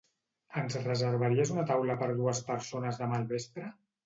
[0.61, 3.71] Ens reservaries una taula per dues persones demà al vespre?